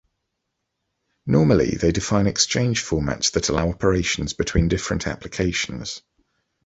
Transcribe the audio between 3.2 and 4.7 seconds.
that allow operations between